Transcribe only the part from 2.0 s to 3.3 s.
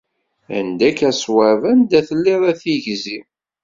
telliḍ a tigzi?